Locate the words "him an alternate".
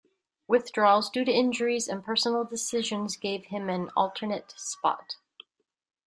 3.45-4.51